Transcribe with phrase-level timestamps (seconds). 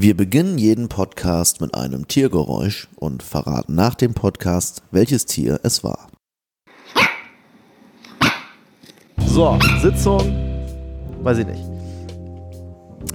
[0.00, 5.82] Wir beginnen jeden Podcast mit einem Tiergeräusch und verraten nach dem Podcast, welches Tier es
[5.82, 6.06] war.
[9.26, 10.20] So, Sitzung,
[11.22, 11.64] weiß ich nicht.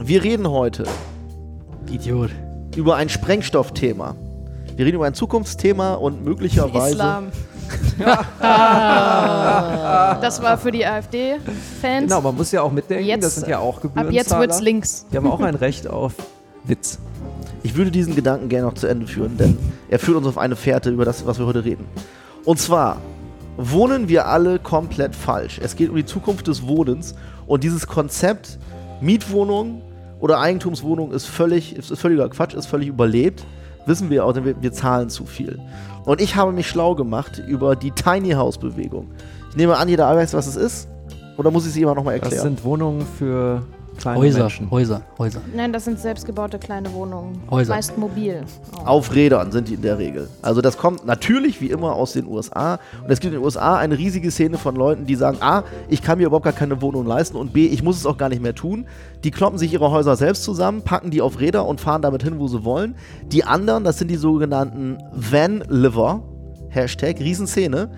[0.01, 0.83] Wir reden heute
[1.89, 2.31] Idiot.
[2.75, 4.17] über ein Sprengstoffthema.
[4.75, 6.95] Wir reden über ein Zukunftsthema und möglicherweise.
[6.95, 7.31] Islam.
[10.21, 12.09] das war für die AfD-Fans.
[12.09, 14.11] Genau, man muss ja auch mitdenken, Jetzt- das sind ja auch Ab Gebührenzahler.
[14.13, 15.05] jetzt wird's links.
[15.13, 16.13] Die haben auch ein Recht auf
[16.63, 16.99] Witz.
[17.63, 19.57] Ich würde diesen Gedanken gerne noch zu Ende führen, denn
[19.89, 21.85] er führt uns auf eine Fährte über das, was wir heute reden.
[22.45, 23.01] Und zwar
[23.57, 25.59] wohnen wir alle komplett falsch.
[25.63, 28.59] Es geht um die Zukunft des Wohnens und dieses Konzept
[29.01, 29.81] Mietwohnung
[30.19, 33.45] oder Eigentumswohnung ist völlig, ist völliger Quatsch, ist völlig überlebt.
[33.85, 35.59] Wissen wir auch, denn wir, wir zahlen zu viel.
[36.05, 39.11] Und ich habe mich schlau gemacht über die Tiny House Bewegung.
[39.49, 40.87] Ich nehme an, jeder weiß, was es ist.
[41.37, 42.55] Oder muss ich sie immer nochmal Das erklären?
[42.55, 43.63] sind Wohnungen für
[43.97, 44.71] kleine Häuser, Menschen.
[44.71, 45.41] Häuser, Häuser.
[45.55, 47.39] Nein, das sind selbstgebaute kleine Wohnungen.
[47.49, 47.73] Häuser.
[47.75, 48.43] Meist mobil.
[48.75, 48.85] Oh.
[48.85, 50.29] Auf Rädern sind die in der Regel.
[50.41, 52.79] Also das kommt natürlich wie immer aus den USA.
[53.03, 56.01] Und es gibt in den USA eine riesige Szene von Leuten, die sagen, A, ich
[56.01, 58.41] kann mir überhaupt gar keine Wohnung leisten und B, ich muss es auch gar nicht
[58.41, 58.85] mehr tun.
[59.23, 62.39] Die kloppen sich ihre Häuser selbst zusammen, packen die auf Räder und fahren damit hin,
[62.39, 62.95] wo sie wollen.
[63.27, 66.23] Die anderen, das sind die sogenannten Van-Liver,
[66.69, 67.89] Hashtag, Riesenszene,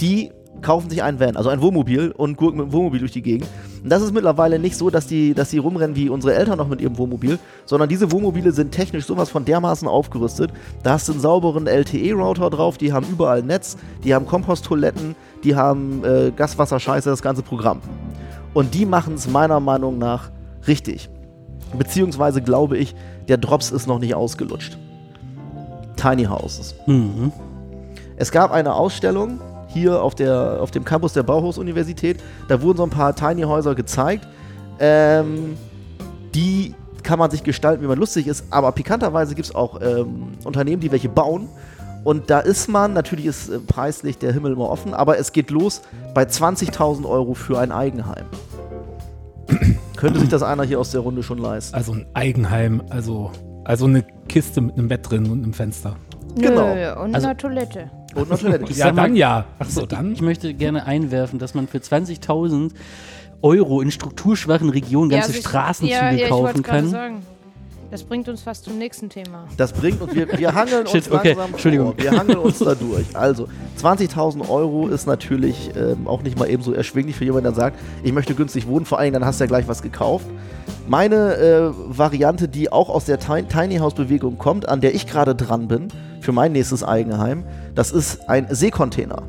[0.00, 0.32] die
[0.62, 3.48] kaufen sich einen Van, also ein Wohnmobil und gurken mit dem Wohnmobil durch die Gegend.
[3.82, 6.68] Und das ist mittlerweile nicht so, dass die, dass die rumrennen wie unsere Eltern noch
[6.68, 10.50] mit ihrem Wohnmobil, sondern diese Wohnmobile sind technisch sowas von dermaßen aufgerüstet.
[10.82, 15.56] Da hast du einen sauberen LTE-Router drauf, die haben überall Netz, die haben Komposttoiletten, die
[15.56, 17.80] haben äh, Gaswasser, Scheiße, das ganze Programm.
[18.54, 20.30] Und die machen es meiner Meinung nach
[20.66, 21.08] richtig.
[21.76, 22.94] Beziehungsweise glaube ich,
[23.28, 24.78] der Drops ist noch nicht ausgelutscht.
[25.96, 26.74] Tiny Houses.
[26.86, 27.32] Mhm.
[28.16, 29.40] Es gab eine Ausstellung
[29.72, 32.18] hier auf, der, auf dem Campus der Bauhaus-Universität.
[32.48, 34.26] Da wurden so ein paar Tiny Häuser gezeigt.
[34.78, 35.56] Ähm,
[36.34, 38.44] die kann man sich gestalten, wie man lustig ist.
[38.50, 41.48] Aber pikanterweise gibt es auch ähm, Unternehmen, die welche bauen.
[42.04, 45.50] Und da ist man, natürlich ist äh, preislich der Himmel immer offen, aber es geht
[45.50, 45.82] los
[46.14, 48.24] bei 20.000 Euro für ein Eigenheim.
[49.96, 51.74] Könnte sich das einer hier aus der Runde schon leisten?
[51.76, 53.30] Also ein Eigenheim, also,
[53.64, 55.96] also eine Kiste mit einem Bett drin und einem Fenster.
[56.36, 56.74] Genau.
[56.74, 57.90] Nö, und Also- eine Toilette.
[58.14, 58.64] Und eine Toilette.
[58.70, 59.44] Ich ja, mal- dann ja.
[59.58, 60.12] Achso, dann.
[60.12, 62.72] Ich möchte gerne einwerfen, dass man für 20.000
[63.42, 65.48] Euro in strukturschwachen Regionen ganze siehst du.
[65.50, 66.88] Straßenzüge ja, ja, ich kaufen kann.
[66.88, 67.22] Sagen.
[67.90, 69.44] Das bringt uns fast zum nächsten Thema.
[69.58, 71.86] Das bringt uns, wir, wir hangeln uns Shit, okay, langsam Entschuldigung.
[71.88, 71.98] vor.
[72.02, 73.04] Wir hangeln uns da durch.
[73.14, 73.48] Also,
[73.82, 77.78] 20.000 Euro ist natürlich ähm, auch nicht mal eben so erschwinglich für jemanden, der sagt,
[78.02, 80.24] ich möchte günstig wohnen, vor allem dann hast du ja gleich was gekauft.
[80.88, 85.06] Meine äh, Variante, die auch aus der Ti- Tiny House Bewegung kommt, an der ich
[85.06, 85.88] gerade dran bin,
[86.22, 87.44] für mein nächstes Eigenheim,
[87.74, 89.22] das ist ein Seekontainer.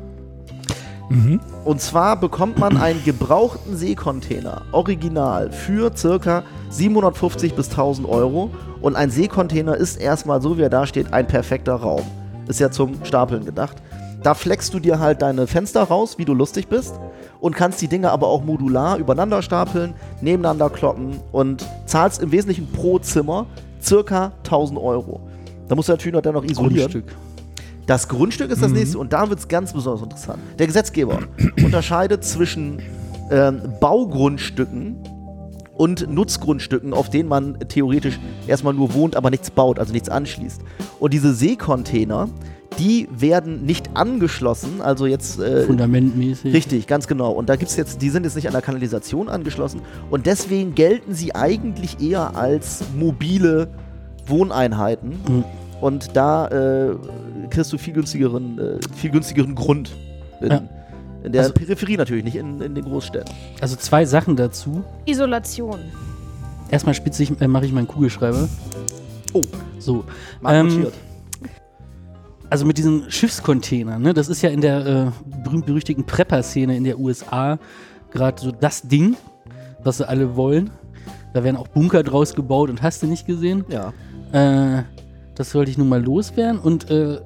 [1.10, 1.40] Mhm.
[1.64, 8.50] Und zwar bekommt man einen gebrauchten Seekontainer, original, für circa 750 bis 1000 Euro.
[8.80, 12.04] Und ein Seekontainer ist erstmal, so wie er da steht, ein perfekter Raum.
[12.48, 13.76] Ist ja zum Stapeln gedacht.
[14.22, 16.94] Da flexst du dir halt deine Fenster raus, wie du lustig bist.
[17.40, 22.72] Und kannst die Dinge aber auch modular übereinander stapeln, nebeneinander kloppen und zahlst im Wesentlichen
[22.72, 23.46] pro Zimmer
[23.82, 25.20] circa 1000 Euro.
[25.68, 26.90] Da musst du natürlich noch dann noch isolieren.
[26.90, 27.16] Grundstück.
[27.86, 30.38] Das Grundstück ist das nächste und da wird es ganz besonders interessant.
[30.58, 31.20] Der Gesetzgeber
[31.64, 32.80] unterscheidet zwischen
[33.30, 34.96] ähm, Baugrundstücken
[35.74, 40.62] und Nutzgrundstücken, auf denen man theoretisch erstmal nur wohnt, aber nichts baut, also nichts anschließt.
[40.98, 42.28] Und diese Seekontainer,
[42.78, 46.54] die werden nicht angeschlossen, also jetzt äh, Fundamentmäßig.
[46.54, 47.32] Richtig, ganz genau.
[47.32, 50.74] Und da gibt es jetzt, die sind jetzt nicht an der Kanalisation angeschlossen und deswegen
[50.74, 53.68] gelten sie eigentlich eher als mobile
[54.26, 55.10] Wohneinheiten.
[55.28, 55.44] Mhm.
[55.80, 56.94] Und da äh,
[57.50, 59.94] kriegst du viel günstigeren, äh, viel günstigeren Grund.
[60.40, 60.62] In, Ja.
[61.24, 63.32] in der Also- Peripherie natürlich, nicht in, in den Großstädten.
[63.60, 64.82] Also zwei Sachen dazu.
[65.04, 65.78] Isolation.
[66.70, 68.48] Erstmal spitze ich, äh, mache ich meinen Kugelschreiber.
[69.32, 69.42] Oh,
[69.78, 70.04] So.
[70.46, 70.86] Ähm.
[72.50, 74.14] Also mit diesen Schiffscontainern, ne?
[74.14, 75.06] Das ist ja in der äh,
[75.42, 77.58] berühmt-berüchtigten Prepper-Szene in der USA
[78.12, 79.16] gerade so das Ding,
[79.82, 80.70] was sie alle wollen.
[81.32, 83.64] Da werden auch Bunker draus gebaut und hast du nicht gesehen.
[83.68, 83.92] Ja.
[84.34, 84.82] Äh,
[85.36, 86.58] das wollte ich nun mal loswerden.
[86.58, 87.20] Und äh,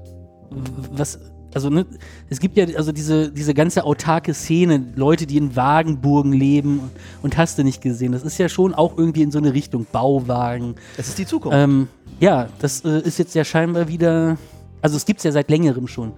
[0.93, 1.19] was,
[1.55, 1.87] also ne,
[2.29, 6.91] es gibt ja also diese, diese ganze autarke Szene, Leute, die in Wagenburgen leben und,
[7.23, 8.13] und hast du nicht gesehen.
[8.13, 10.75] Das ist ja schon auch irgendwie in so eine Richtung Bauwagen.
[10.97, 11.57] Es ist die Zukunft.
[11.57, 11.89] Ähm,
[12.21, 14.37] ja, das äh, ist jetzt ja scheinbar wieder.
[14.83, 16.13] Also es gibt es ja seit längerem schon.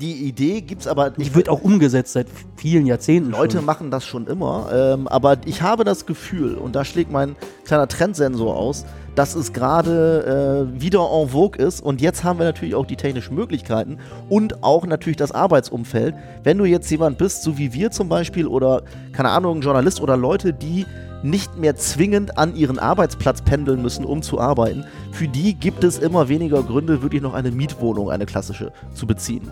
[0.00, 1.10] Die Idee gibt es aber.
[1.10, 2.26] Die wird auch umgesetzt seit
[2.56, 3.30] vielen Jahrzehnten.
[3.30, 3.64] Leute schon.
[3.64, 7.88] machen das schon immer, ähm, aber ich habe das Gefühl, und da schlägt mein kleiner
[7.88, 8.84] Trendsensor aus,
[9.14, 12.96] dass es gerade äh, wieder en vogue ist und jetzt haben wir natürlich auch die
[12.96, 13.98] technischen Möglichkeiten
[14.28, 16.14] und auch natürlich das Arbeitsumfeld.
[16.42, 18.82] Wenn du jetzt jemand bist, so wie wir zum Beispiel oder
[19.12, 20.84] keine Ahnung, ein Journalist oder Leute, die
[21.22, 25.98] nicht mehr zwingend an ihren Arbeitsplatz pendeln müssen, um zu arbeiten, für die gibt es
[25.98, 29.50] immer weniger Gründe, wirklich noch eine Mietwohnung, eine klassische, zu beziehen.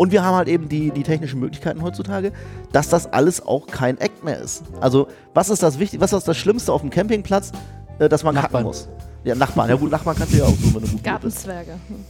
[0.00, 2.32] Und wir haben halt eben die, die technischen Möglichkeiten heutzutage,
[2.72, 4.62] dass das alles auch kein Act mehr ist.
[4.80, 7.52] Also, was ist das Wichtige, was ist das Schlimmste auf dem Campingplatz,
[7.98, 8.64] äh, dass man kacken Nachbarn.
[8.64, 8.88] muss?
[9.24, 9.68] Ja, Nachbarn.
[9.68, 11.04] Ja, gut, Nachbarn kannst du ja auch so, wenn du gut bist.
[11.04, 11.72] Gartenzwerge.
[11.88, 12.04] Hm.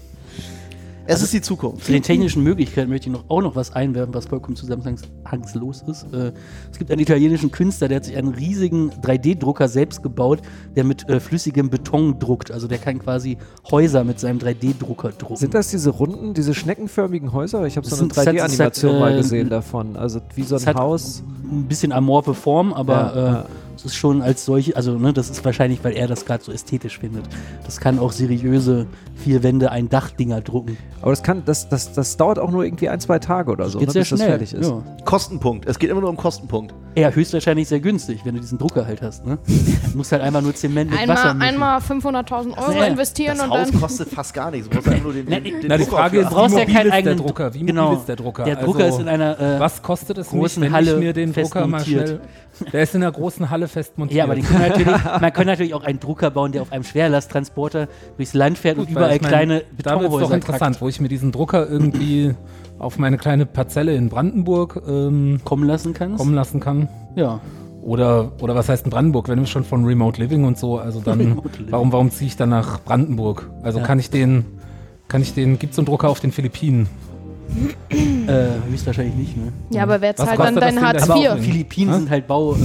[1.12, 1.84] Es ist die Zukunft.
[1.86, 6.04] Zu den technischen Möglichkeiten möchte ich noch, auch noch was einwerfen, was vollkommen zusammenhangslos ist.
[6.12, 6.32] Äh,
[6.70, 10.40] es gibt einen italienischen Künstler, der hat sich einen riesigen 3D-Drucker selbst gebaut,
[10.76, 12.50] der mit äh, flüssigem Beton druckt.
[12.50, 13.38] Also der kann quasi
[13.70, 15.36] Häuser mit seinem 3D-Drucker drucken.
[15.36, 17.64] Sind das diese runden, diese schneckenförmigen Häuser?
[17.66, 19.96] Ich habe so eine sind- das hat- das hat, 3D-Animation mal äh, gesehen davon.
[19.96, 21.22] Also wie so es ein hat Haus.
[21.50, 23.46] ein bisschen amorphe Form, aber Ja, äh, ja.
[23.80, 26.52] Es ist schon als solche, also ne, das ist wahrscheinlich, weil er das gerade so
[26.52, 27.24] ästhetisch findet.
[27.64, 30.76] Das kann auch seriöse vier Wände, ein Dachdinger drucken.
[31.00, 33.78] Aber das kann, das, das, das dauert auch nur irgendwie ein, zwei Tage oder so,
[33.78, 34.28] ne, sehr bis das schnell.
[34.28, 34.68] fertig ist.
[34.68, 34.82] Ja.
[35.06, 35.66] Kostenpunkt.
[35.66, 36.74] Es geht immer nur um Kostenpunkt.
[36.96, 39.24] Ja, höchstwahrscheinlich sehr günstig, wenn du diesen Drucker halt hast.
[39.24, 39.38] Ne?
[39.90, 42.02] Du musst halt einmal nur Zement mit Wasser Einmal, mischen.
[42.02, 43.80] einmal 500.000 Euro Ja, investieren Das und Haus dann.
[43.80, 44.68] kostet fast gar nichts.
[44.68, 46.92] Du brauchst einfach nur den, den, den Na, die Frage ist, brauchst wie ja keinen
[46.92, 47.52] eigenen Drucker?
[47.54, 47.86] Wie genau.
[47.86, 48.44] mobil ist der Drucker?
[48.44, 50.98] Der Drucker Also, ist in einer äh, Was kostet es mich, großen wenn Halle ich
[50.98, 52.20] mir den Drucker mal schnell...
[52.72, 54.18] Der ist in der großen Halle fest montiert.
[54.18, 56.84] Ja, aber die können natürlich, man kann natürlich auch einen Drucker bauen, der auf einem
[56.84, 60.26] Schwerlasttransporter durchs Land fährt und Gut, weil überall ich mein, kleine Da wird es Betonhäuser
[60.26, 62.34] doch interessant, wo ich mir diesen Drucker irgendwie
[62.80, 66.18] auf meine kleine Parzelle in Brandenburg ähm, kommen lassen kannst.
[66.18, 66.88] kommen lassen kann.
[67.14, 67.40] Ja.
[67.82, 71.00] Oder, oder was heißt in Brandenburg, wenn wir schon von Remote Living und so, also
[71.00, 71.40] dann,
[71.70, 73.48] warum, warum ziehe ich dann nach Brandenburg?
[73.62, 73.84] Also Ja.
[73.86, 74.44] kann ich den,
[75.08, 76.88] kann ich den, gibt es so einen Drucker auf den Philippinen?
[77.90, 79.52] Äh, höchstwahrscheinlich nicht, ne?
[79.70, 81.44] Ja, aber wer zahlt dann dein Hartz die IV?
[81.44, 81.98] Philippinen Hä?
[81.98, 82.54] sind halt Bau.
[82.54, 82.56] Äh,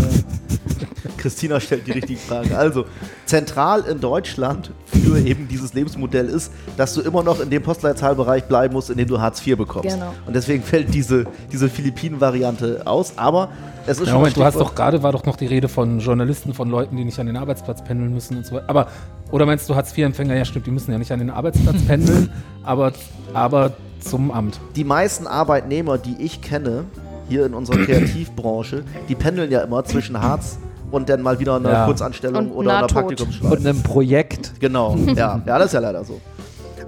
[1.26, 2.54] Christina stellt die richtigen Fragen.
[2.54, 2.86] Also,
[3.26, 8.44] zentral in Deutschland für eben dieses Lebensmodell ist, dass du immer noch in dem Postleitzahlbereich
[8.44, 9.90] bleiben musst, in dem du Hartz IV bekommst.
[9.90, 10.14] Genau.
[10.28, 13.18] Und deswegen fällt diese, diese Philippinen-Variante aus.
[13.18, 13.50] Aber
[13.88, 15.98] es ist Ja, schon Moment, du hast doch gerade war doch noch die Rede von
[15.98, 18.70] Journalisten, von Leuten, die nicht an den Arbeitsplatz pendeln müssen und so weiter.
[18.70, 18.88] Aber,
[19.32, 20.36] oder meinst du Hartz-IV-Empfänger?
[20.36, 22.30] Ja, stimmt, die müssen ja nicht an den Arbeitsplatz pendeln,
[22.62, 22.94] aber,
[23.34, 24.60] aber zum Amt.
[24.76, 26.84] die meisten Arbeitnehmer, die ich kenne,
[27.30, 30.60] hier in unserer Kreativbranche, die pendeln ja immer zwischen Hartz
[30.92, 31.86] und dann mal wieder einer Ja.
[31.86, 32.92] Kurzanstellung Und oder Nahtod.
[33.08, 33.56] Praktikumsschleife.
[33.56, 34.54] Und einem Projekt.
[34.60, 36.20] Genau, ja, ja, das ist ja leider so.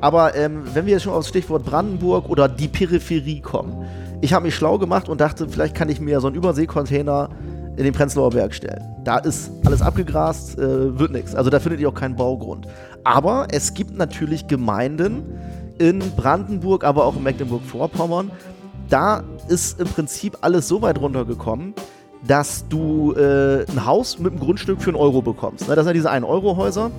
[0.01, 3.85] Aber ähm, wenn wir jetzt schon aufs Stichwort Brandenburg oder die Peripherie kommen,
[4.21, 7.29] ich habe mich schlau gemacht und dachte, vielleicht kann ich mir so einen Überseekontainer
[7.77, 8.83] in den Prenzlauer Berg stellen.
[9.03, 11.35] Da ist alles abgegrast, äh, wird nichts.
[11.35, 12.67] Also da findet ihr auch keinen Baugrund.
[13.03, 15.23] Aber es gibt natürlich Gemeinden
[15.77, 18.31] in Brandenburg, aber auch in Mecklenburg-Vorpommern.
[18.89, 21.73] Da ist im Prinzip alles so weit runtergekommen,
[22.25, 25.67] dass du äh, ein Haus mit einem Grundstück für einen Euro bekommst.
[25.67, 26.91] Ne, das sind diese 1-Euro-Häuser.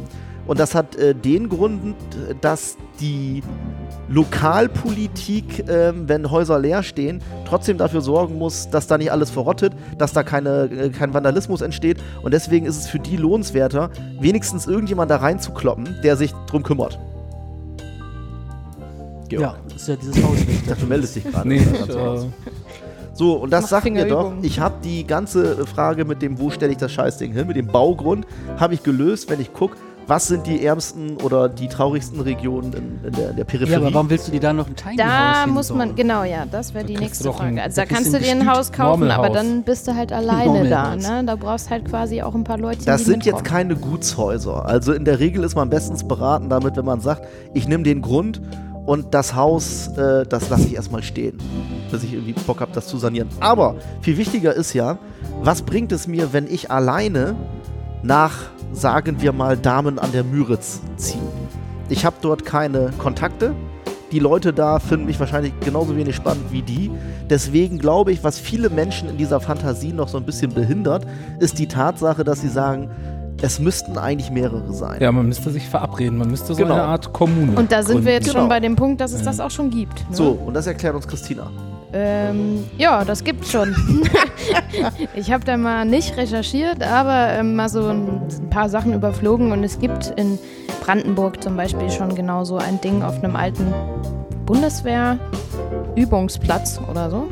[0.47, 1.95] Und das hat äh, den Grund,
[2.41, 3.43] dass die
[4.09, 9.75] Lokalpolitik, ähm, wenn Häuser leer stehen, trotzdem dafür sorgen muss, dass da nicht alles verrottet,
[9.99, 11.99] dass da keine, äh, kein Vandalismus entsteht.
[12.23, 16.99] Und deswegen ist es für die lohnenswerter, wenigstens irgendjemand da reinzukloppen, der sich drum kümmert.
[19.29, 19.43] Georg.
[19.43, 20.39] ja, das ist ja dieses Haus.
[20.49, 21.47] Ich dachte, du meldest dich gerade.
[21.47, 22.27] Nee, Ganz
[23.19, 26.71] so und das sagt mir doch, ich habe die ganze Frage mit dem, wo stelle
[26.73, 28.27] ich das Scheißding hin, mit dem Baugrund,
[28.59, 29.77] habe ich gelöst, wenn ich gucke,
[30.07, 33.73] was sind die ärmsten oder die traurigsten Regionen in, in, der, in der Peripherie.
[33.73, 36.47] Ja, aber warum willst du dir da noch ein Tiny Da muss man, genau, ja,
[36.51, 37.63] das wäre die nächste doch ein- Frage.
[37.65, 39.35] Also da kannst du dir ein Haus kaufen, Normal aber Haus.
[39.37, 41.25] dann bist du halt alleine da, ne?
[41.27, 44.65] Da brauchst halt quasi auch ein paar Leute, Das die sind jetzt keine Gutshäuser.
[44.65, 48.01] Also in der Regel ist man bestens beraten damit, wenn man sagt, ich nehme den
[48.01, 48.41] Grund
[48.87, 51.37] und das Haus, äh, das lasse ich erstmal stehen,
[51.91, 53.29] bis ich irgendwie Bock habe, das zu sanieren.
[53.41, 54.99] Aber viel wichtiger ist ja,
[55.43, 57.35] was bringt es mir, wenn ich alleine
[58.03, 58.35] nach,
[58.73, 61.23] sagen wir mal, Damen an der Müritz ziehe?
[61.89, 63.55] Ich habe dort keine Kontakte.
[64.13, 66.91] Die Leute da finden mich wahrscheinlich genauso wenig spannend wie die.
[67.29, 71.07] Deswegen glaube ich, was viele Menschen in dieser Fantasie noch so ein bisschen behindert,
[71.41, 72.91] ist die Tatsache, dass sie sagen,
[73.43, 75.01] es müssten eigentlich mehrere sein.
[75.01, 76.75] ja, man müsste sich verabreden, man müsste so Genau.
[76.75, 77.53] eine Art Kommune.
[77.57, 78.41] Und da sind wir jetzt Genau.
[78.41, 80.01] schon bei dem Punkt, dass es das auch schon gibt.
[80.11, 80.17] Ne?
[80.17, 81.51] So, und das erklärt uns Christina.
[81.93, 83.75] Ähm, ja, das gibt's schon.
[85.15, 89.65] ich habe da mal nicht recherchiert, aber ähm, mal so ein, paar Sachen überflogen und
[89.65, 90.39] es gibt in
[90.85, 93.73] Brandenburg zum Beispiel schon genau so ein Ding auf einem alten
[94.47, 97.29] Bundeswehr-Übungsplatz oder so,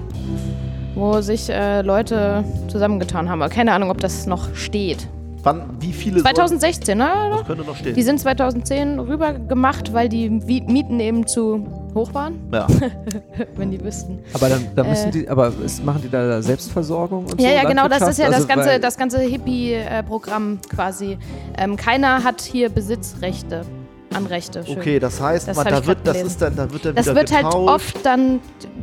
[0.94, 3.42] wo sich äh, Leute zusammengetan haben.
[3.42, 5.08] Aber keine Ahnung, ob das noch steht.
[5.42, 7.08] Wann, wie viele 2016, ne?
[7.30, 7.94] das könnte noch stehen.
[7.94, 12.66] Die sind 2010 rüber gemacht, weil die Mieten eben zu hoch waren, ja.
[13.56, 14.20] wenn die wüssten.
[14.34, 15.12] Aber dann, dann müssen Äh.
[15.12, 17.44] die, aber ist, machen die da Selbstversorgung und so?
[17.46, 18.48] Ja, ja, genau, das ist ja das Landwirtschaft?
[18.48, 21.18] ganze, das ganze Hippie-Programm quasi.
[21.58, 23.62] Ähm, keiner hat hier Besitzrechte.
[24.14, 24.64] an Rechte.
[24.64, 24.78] Schön.
[24.78, 27.16] Okay, das heißt, Das man, da wird, das ist dann, da wird dann Das wieder
[27.16, 27.68] wird halt getauscht.
[27.70, 28.40] oft dann,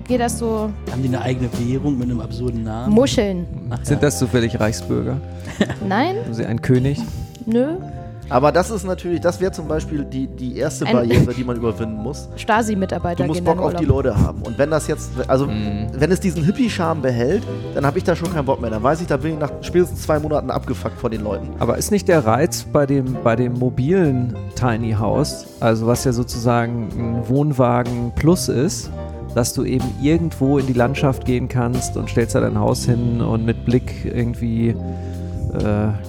[0.08, 2.94] geht das so Haben die eine eigene Währung mit einem absurden Namen?
[2.94, 3.48] Muscheln.
[3.72, 3.86] Ach, ja.
[3.86, 5.18] Sind das zufällig Reichsbürger?
[5.88, 6.18] Nein?
[6.24, 7.00] Haben sie einen König?
[7.48, 7.78] Nö?
[8.30, 11.56] Aber das ist natürlich, das wäre zum Beispiel die, die erste Ein- Barriere, die man
[11.58, 12.30] überwinden muss.
[12.36, 13.86] Stasi-Mitarbeiter Du musst Bock auf die.
[13.86, 14.42] Leute haben.
[14.44, 17.44] Und wenn das jetzt, also wenn es diesen Hippie-Charme behält,
[17.76, 18.70] dann habe ich da schon keinen Bock mehr.
[18.70, 21.50] Dann weiß ich, da bin ich nach spätestens zwei Monaten abgefuckt von den Leuten.
[21.60, 26.14] Aber ist nicht der Reiz bei dem, bei dem mobilen Tiny House, also was ja
[26.14, 28.90] sozusagen ein Wohnwagen Plus ist,
[29.36, 33.20] dass du eben irgendwo in die Landschaft gehen kannst und stellst da dein Haus hin
[33.22, 34.76] und mit Blick irgendwie, äh,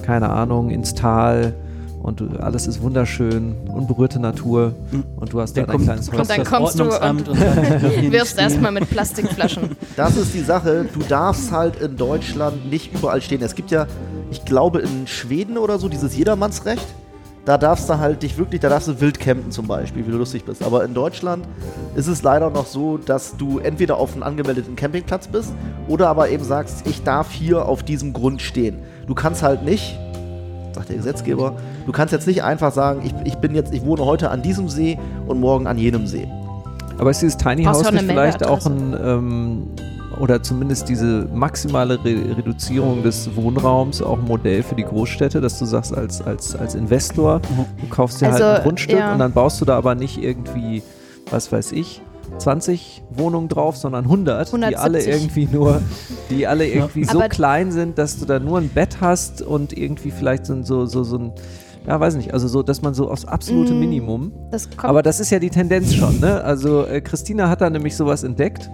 [0.03, 1.53] keine Ahnung, ins Tal
[2.05, 4.73] und du, alles ist wunderschön, unberührte Natur
[5.15, 7.41] und du hast da Dann dein kleines kommt dann das kommst du und- und,
[8.11, 9.71] Wirfst erstmal mit Plastikflaschen.
[9.95, 10.85] Das ist die Sache.
[10.93, 13.41] Du darfst halt in Deutschland nicht überall stehen.
[13.41, 13.87] Es gibt ja,
[14.29, 16.85] ich glaube, in Schweden oder so dieses Jedermannsrecht.
[17.43, 20.17] Da darfst du halt dich wirklich, da darfst du wild campen zum Beispiel, wie du
[20.17, 20.63] lustig bist.
[20.63, 21.47] Aber in Deutschland
[21.95, 25.53] ist es leider noch so, dass du entweder auf einem angemeldeten Campingplatz bist
[25.87, 28.79] oder aber eben sagst, ich darf hier auf diesem Grund stehen.
[29.07, 29.97] Du kannst halt nicht,
[30.75, 31.55] sagt der Gesetzgeber,
[31.85, 34.69] du kannst jetzt nicht einfach sagen, ich, ich bin jetzt, ich wohne heute an diesem
[34.69, 36.27] See und morgen an jenem See.
[36.97, 39.67] Aber ist dieses Tiny House nicht vielleicht auch ein, ähm,
[40.19, 45.59] oder zumindest diese maximale Re Reduzierung des Wohnraums auch ein Modell für die Großstädte, dass
[45.59, 49.13] du sagst, als, als, als Investor, du kaufst dir Also, halt ein Grundstück ja.
[49.13, 50.83] und dann baust du da aber nicht irgendwie,
[51.29, 52.01] was weiß ich,
[52.37, 55.13] 20 Wohnungen drauf, sondern 100, die alle 170.
[55.13, 55.81] irgendwie nur,
[56.29, 59.77] die alle irgendwie so Aber- klein sind, dass du da nur ein Bett hast und
[59.77, 61.31] irgendwie vielleicht so, ein- so, so, so ein,
[61.87, 63.79] ja, weiß nicht, also so, dass man so aufs absolute Mm.
[63.79, 66.43] Minimum Das aber das ist ja die Tendenz schon, ne?
[66.43, 68.69] Also äh, Christina hat da nämlich sowas entdeckt.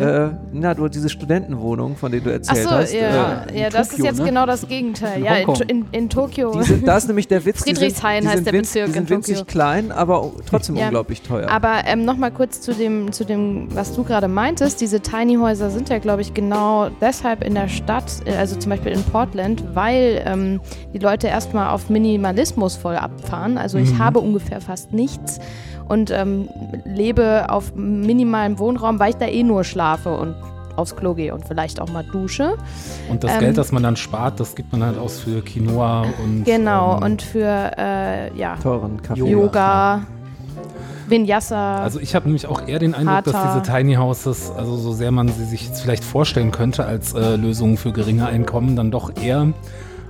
[0.00, 2.92] Äh, na, du diese Studentenwohnung, von der du erzählt Achso, hast.
[2.92, 4.24] ja, Äh, ja das ist jetzt ne?
[4.26, 5.18] genau das Gegenteil.
[5.18, 6.62] In ja, in, in, in Tokio.
[6.62, 7.62] sind, da ist nämlich der Witz.
[7.64, 9.52] die sind- Friedrichshain die heißt sind der Bezirk Die in sind winzig Tokio.
[9.52, 10.84] klein, aber trotzdem Ja.
[10.86, 11.48] unglaublich teuer.
[11.50, 14.80] Aber ähm, nochmal kurz zu dem, zu dem, was du gerade meintest.
[14.80, 18.70] Diese Tiny Häuser sind ja, glaube ich, genau deshalb in der Stadt, äh, also zum
[18.70, 20.60] Beispiel in Portland, weil ähm,
[20.92, 23.58] die Leute erstmal auf Minimalismus voll abfahren.
[23.58, 25.40] Also ich habe ungefähr fast nichts
[25.88, 26.48] und ähm,
[26.84, 30.34] lebe auf minimalem Wohnraum, weil ich da eh nur schlafe und
[30.76, 32.56] aufs Klo gehe und vielleicht auch mal dusche.
[33.08, 36.06] Und das Ähm, Geld, das man dann spart, das gibt man halt aus für Quinoa
[36.22, 36.44] und.
[36.44, 39.20] Genau, ähm, und für äh, ja, teuren Kaffee.
[39.28, 40.02] Yoga.
[41.06, 41.82] Vinyasa.
[41.82, 43.60] Also ich habe nämlich auch eher den Eindruck, dass Hatha.
[43.60, 47.36] diese Tiny Houses, also so sehr man sie sich jetzt vielleicht vorstellen könnte als äh,
[47.36, 49.52] Lösung für geringe Einkommen, dann doch eher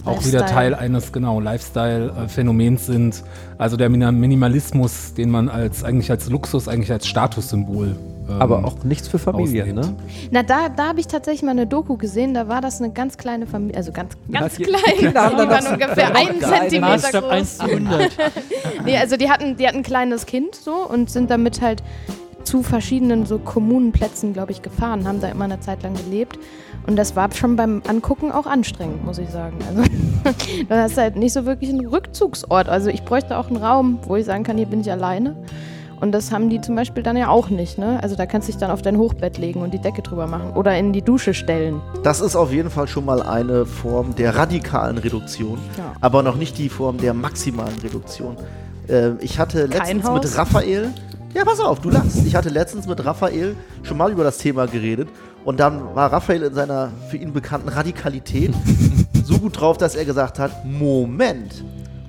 [0.05, 0.47] auch wieder.
[0.47, 3.23] Teil eines genau Lifestyle-Phänomens sind.
[3.59, 7.97] Also der Minimalismus, den man als eigentlich als Luxus, eigentlich als Statussymbol.
[8.29, 9.99] ähm, Aber auch nichts für Familien, auslebt.
[9.99, 10.05] ne?
[10.31, 13.17] Na, da, da habe ich tatsächlich mal eine Doku gesehen, da war das eine ganz
[13.17, 14.81] kleine Familie, also ganz, ganz die- klein.
[15.01, 17.69] Die dann waren ungefähr einen Zentimeter Maßstab 1 groß.
[17.69, 18.13] zu 100.
[18.85, 21.83] Nee, also die hatten, die hatten ein kleines Kind so und sind damit halt
[22.55, 26.39] zu verschiedenen so Kommunenplätzen, glaube ich, gefahren, haben da immer eine Zeit lang gelebt.
[26.87, 29.57] Und das war schon beim Angucken auch anstrengend, muss ich sagen.
[29.69, 29.83] Also
[30.69, 32.69] du hast halt nicht so wirklich einen Rückzugsort.
[32.69, 35.35] Also ich bräuchte auch einen Raum, wo ich sagen kann, hier bin ich alleine.
[36.01, 37.77] Und das haben die zum Beispiel dann ja auch nicht.
[37.77, 37.99] Ne?
[38.01, 40.53] Also da kannst du dich dann auf dein Hochbett legen und die Decke drüber machen
[40.53, 41.81] oder in die Dusche stellen.
[42.05, 45.95] Das ist auf jeden Fall schon mal eine Form der radikalen Reduktion, Ja.
[46.01, 48.37] aber noch nicht die Form der maximalen Reduktion.
[48.87, 50.93] Äh, ich hatte letztens mit Raphael,
[51.35, 52.25] ja pass auf, du lachst.
[52.25, 55.09] Ich hatte letztens mit Raphael schon mal über das Thema geredet
[55.45, 58.55] und dann war Raphael in seiner für ihn bekannten Radikalität
[59.25, 61.65] so gut drauf, dass er gesagt hat, Moment,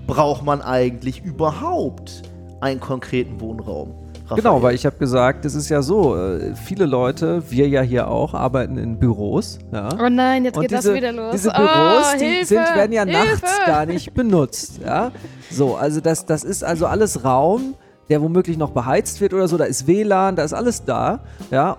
[0.08, 2.22] braucht man eigentlich überhaupt
[2.62, 3.96] einen konkreten Wohnraum?
[4.26, 4.42] Raphael?
[4.42, 8.08] Genau, weil ich habe gesagt, es ist ja so, äh, viele Leute, wir ja hier
[8.08, 9.60] auch, arbeiten in Büros.
[9.72, 9.90] Ja.
[10.04, 11.32] Oh nein, jetzt Und geht diese, das wieder los.
[11.32, 13.20] diese oh, Büros, die Hilfe, sind, werden ja Hilfe.
[13.20, 14.80] nachts gar nicht benutzt.
[14.84, 15.12] Ja?
[15.52, 17.76] So, also das, das ist also alles Raum,
[18.10, 19.58] der womöglich noch beheizt wird oder so.
[19.58, 21.22] Da ist WLAN, da ist alles da.
[21.52, 21.78] Ja,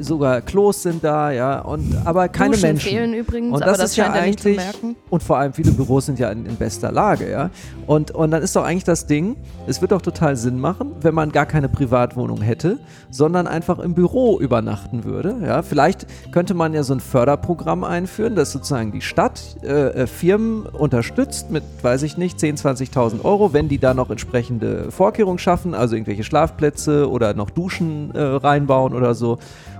[0.00, 2.90] sogar Klos sind da, ja, und aber keine Duschen Menschen.
[2.90, 4.96] fehlen übrigens, und aber das, das ist ja eigentlich merken.
[5.10, 7.50] und vor allem viele Büros sind ja in, in bester Lage, ja.
[7.86, 11.14] Und, und dann ist doch eigentlich das Ding, es wird doch total Sinn machen, wenn
[11.14, 12.78] man gar keine Privatwohnung hätte,
[13.10, 15.62] sondern einfach im Büro übernachten würde, ja.
[15.62, 20.66] Vielleicht könnte man ja so ein Förderprogramm einführen, das sozusagen die Stadt äh, äh, Firmen
[20.66, 25.51] unterstützt mit, weiß ich nicht, 10.000, 20.000 Euro, wenn die da noch entsprechende Vorkehrungen schaffen,
[25.74, 29.38] also irgendwelche Schlafplätze oder noch Duschen äh, reinbauen oder so.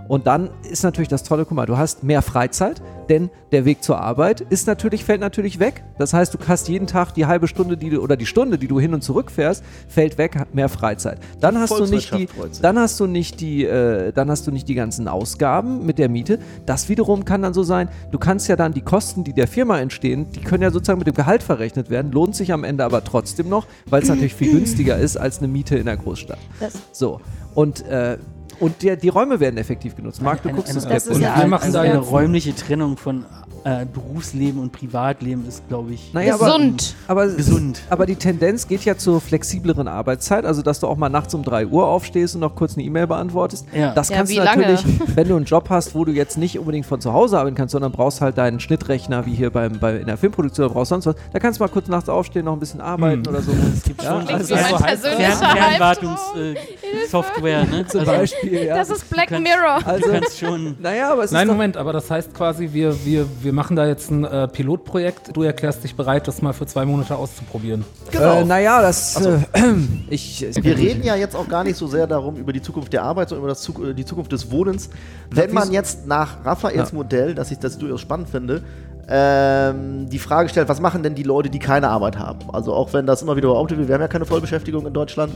[0.09, 3.83] Und dann ist natürlich das Tolle, guck mal, du hast mehr Freizeit, denn der Weg
[3.83, 5.85] zur Arbeit ist natürlich, fällt natürlich weg.
[5.99, 8.69] Das heißt, du hast jeden Tag die halbe Stunde, die du, oder die Stunde, die
[8.69, 11.19] du hin und zurück fährst, fällt weg, mehr Freizeit.
[11.41, 12.29] Dann hast du nicht die,
[12.61, 16.09] dann hast du nicht die, äh, dann hast du nicht die ganzen Ausgaben mit der
[16.09, 16.39] Miete.
[16.67, 19.79] Das wiederum kann dann so sein, du kannst ja dann die Kosten, die der Firma
[19.79, 23.05] entstehen, die können ja sozusagen mit dem Gehalt verrechnet werden, lohnt sich am Ende aber
[23.05, 26.39] trotzdem noch, weil es natürlich viel günstiger ist als eine Miete in der Großstadt.
[26.61, 27.21] Das, So.
[27.55, 28.17] Und, äh,
[28.61, 30.23] und der, die Räume werden effektiv genutzt.
[30.23, 32.97] Marc, du guckst eine, es Das ist ja eine, machen also da eine räumliche Trennung
[32.97, 33.25] von
[33.65, 36.95] äh, Berufsleben und Privatleben ist, glaube ich, Naja, aber- gesund.
[37.07, 37.81] Aber, gesund.
[37.91, 41.45] aber die Tendenz geht ja zur flexibleren Arbeitszeit, also dass du auch mal nachts um
[41.45, 43.67] 3 Uhr aufstehst und noch kurz eine E-Mail beantwortest.
[43.73, 43.93] Ja.
[43.95, 44.63] Das Ja, kannst du lange?
[44.67, 44.85] natürlich,
[45.17, 47.73] wenn du einen Job hast, wo du jetzt nicht unbedingt von zu Hause arbeiten kannst,
[47.73, 51.07] sondern brauchst halt deinen Schnittrechner, wie hier beim, bei, in der Filmproduktion, oder brauchst sonst
[51.07, 53.53] was, da kannst du mal kurz nachts aufstehen, noch ein bisschen arbeiten oder so.
[53.75, 55.53] Es gibt schon- Klingt also Albtraum.
[55.57, 57.87] Fernwartungs-Software, ne?
[57.87, 58.77] Zum Also, Beispiel, ja.
[58.77, 59.79] Das ist Black kannst- Mirror.
[59.81, 60.77] du also, kannst schon.
[60.81, 63.87] naja, aber es Nein, ist Moment, aber das heißt quasi, wir, wir, wir machen da
[63.87, 65.37] jetzt ein äh, Pilotprojekt.
[65.37, 67.85] Du erklärst dich bereit, das mal für zwei Monate auszuprobieren.
[68.11, 68.41] Genau.
[68.41, 69.25] Äh, naja, das.
[69.25, 69.39] Äh,
[70.11, 73.03] ich, Wir reden ja jetzt auch gar nicht so sehr darum, über die Zukunft der
[73.05, 74.91] Arbeit, sondern über das, Zuk- äh, die Zukunft des Wohnens.
[75.31, 76.97] Wenn man jetzt nach Raphaels Ja.
[76.97, 78.63] Modell, das ich das durchaus spannend finde,
[79.09, 82.39] ähm, die Frage stellt, was machen denn die Leute, die keine Arbeit haben?
[82.53, 85.33] Also auch wenn das immer wieder behauptet wird, wir haben ja keine Vollbeschäftigung in Deutschland.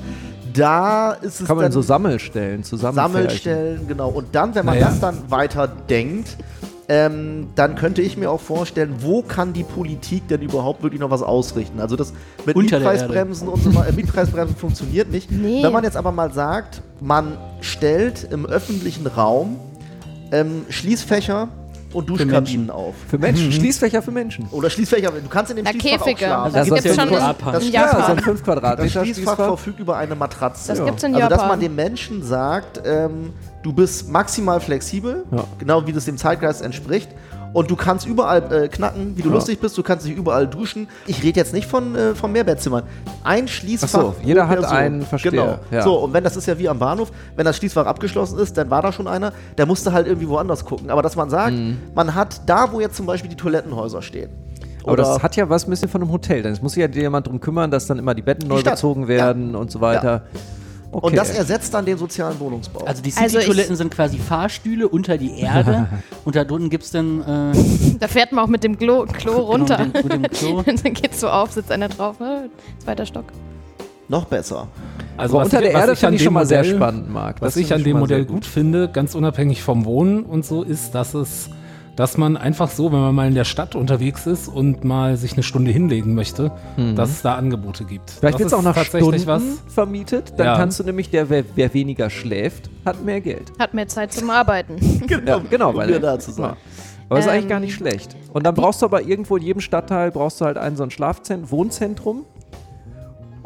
[0.54, 2.94] Da ist es Kann man dann so Sammelstellen zusammen.
[2.94, 4.08] Sammelstellen, genau.
[4.08, 4.88] Und dann, wenn man Naja.
[4.88, 6.36] das dann weiter denkt,
[6.88, 11.10] ähm, dann könnte ich mir auch vorstellen, wo kann die Politik denn überhaupt wirklich noch
[11.10, 11.80] was ausrichten?
[11.80, 12.12] Also das
[12.44, 15.30] mit Unter Mietpreisbremsen und so weiter, Mietpreisbremsen funktioniert nicht.
[15.30, 15.62] Nee.
[15.62, 19.56] Wenn man jetzt aber mal sagt, man stellt im öffentlichen Raum
[20.30, 21.48] ähm, Schließfächer
[21.92, 22.94] und Duschkabinen auf.
[23.08, 23.52] Für Menschen.
[23.52, 24.46] Schließfächer für Menschen.
[24.50, 26.24] Oder Schließfächer, du kannst in dem Na, Schließfach auch Käfige.
[26.26, 26.52] schlafen.
[26.52, 27.52] Das Das ist gibt's ja schon in Japan.
[27.54, 28.18] Das Ja, so ein Japan.
[28.18, 29.36] 5 Das Quadratmeter Schließfach Schließfach.
[29.46, 30.68] verfügt über eine Matratze.
[30.74, 31.48] Das gibt's in also, dass Japan.
[31.48, 35.44] man dem Menschen sagt, ähm, du bist maximal flexibel, Ja.
[35.58, 37.08] genau wie das dem Zeitgeist entspricht.
[37.56, 39.34] Und du kannst überall äh, knacken, wie du Ja.
[39.36, 40.88] lustig bist, du kannst dich überall duschen.
[41.06, 42.82] Ich rede jetzt nicht von, äh, von Mehrbettsimmern.
[43.24, 43.88] Ein Schließfach.
[43.98, 44.76] Ach so, jeder hat Person.
[44.76, 45.58] einen, verstehe, Genau.
[45.70, 45.80] ja.
[45.82, 48.68] So, und wenn das ist ja wie am Bahnhof, wenn das Schließfach abgeschlossen ist, dann
[48.68, 50.90] war da schon einer, der musste halt irgendwie woanders gucken.
[50.90, 51.78] Aber dass man sagt, Mhm.
[51.94, 54.28] man hat da, wo jetzt zum Beispiel die Toilettenhäuser stehen.
[54.84, 56.42] Aber das hat ja was ein bisschen von einem Hotel.
[56.42, 58.74] Denn es muss sich ja jemand drum kümmern, dass dann immer die Betten neu Stadt.
[58.74, 60.24] bezogen werden und so weiter.
[60.92, 61.06] Okay.
[61.08, 62.84] Und das ersetzt dann den sozialen Wohnungsbau.
[62.84, 65.88] Also die Also City-Toiletten sind quasi Fahrstühle unter die Erde
[66.24, 67.20] und da drunten gibt es dann
[67.52, 69.76] äh, Da fährt man auch mit dem Klo, Klo runter.
[69.76, 70.58] Genau, mit dem- mit dem Klo.
[70.66, 72.20] Und dann geht's so auf, sitzt einer drauf.
[72.20, 72.48] äh,
[72.82, 73.24] Zweiter Stock.
[74.08, 74.68] noch besser.
[75.18, 77.40] Also unter der was Erde finde ich schon mal sehr spannend, Marc.
[77.40, 80.94] Was Das ich an dem Modell gut finde, ganz unabhängig vom Wohnen und so, ist,
[80.94, 81.48] dass es,
[81.96, 85.32] dass man einfach so, wenn man mal in der Stadt unterwegs ist und mal sich
[85.32, 86.52] eine Stunde hinlegen möchte,
[86.94, 88.10] dass es da Angebote gibt.
[88.10, 89.72] Vielleicht wird es auch nach tatsächlich Stunden was.
[89.72, 90.34] vermietet.
[90.36, 90.56] Dann Ja.
[90.56, 93.50] kannst du nämlich, der, wer, wer weniger schläft, hat mehr Geld.
[93.58, 94.76] Hat mehr Zeit zum Arbeiten.
[95.26, 96.50] Ja, genau, um weil wieder da zu sein.
[96.50, 96.56] Ja.
[97.08, 98.16] Aber das ist eigentlich Ähm, gar nicht schlecht.
[98.32, 100.90] Und dann brauchst du aber irgendwo in jedem Stadtteil brauchst du halt ein so ein
[100.90, 102.24] Schlafzentrum, Wohnzentrum.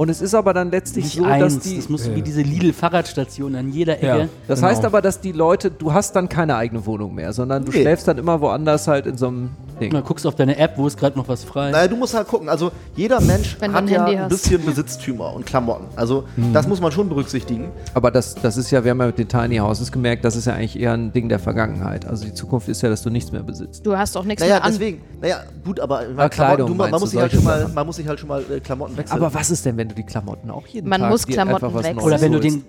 [0.01, 1.57] Und es ist aber dann letztlich nicht so, eins.
[1.57, 1.77] dass die.
[1.77, 2.15] das muss Ja.
[2.17, 4.17] wie diese Lidl-Fahrradstation an jeder Ja.
[4.17, 4.29] Ecke.
[4.49, 4.71] Das Genau.
[4.71, 7.83] heißt aber, dass die Leute, du hast dann keine eigene Wohnung mehr, sondern du Nee.
[7.83, 9.91] schläfst dann immer woanders halt in so einem Ding.
[9.93, 11.71] Na, guckst auf deine App, wo ist gerade noch was frei.
[11.71, 12.49] Naja, du musst halt gucken.
[12.49, 14.29] Also jeder Mensch Wenn hat ein ja Handy ein hast.
[14.31, 15.85] bisschen Besitztümer und Klamotten.
[15.97, 17.71] Also das muss man schon berücksichtigen.
[17.95, 20.47] Aber das, das ist ja, wir haben ja mit den Tiny Houses gemerkt, das ist
[20.47, 22.07] ja eigentlich eher ein Ding der Vergangenheit.
[22.07, 23.85] Also die Zukunft ist ja, dass du nichts mehr besitzt.
[23.87, 24.73] Du hast auch nichts Naja, mehr an.
[24.73, 25.03] deswegen.
[25.21, 27.97] Naja, gut, aber ich Ah, Kleidung Klamotten, du, man, meinst muss halt mal, man muss
[27.97, 29.17] sich halt schon mal äh, Klamotten wechseln.
[29.23, 31.85] Aber was ist denn, wenn du die Klamotten auch jeden Man Tag muss Klamotten was
[31.85, 31.99] wechseln.
[31.99, 32.65] Oder wenn du den,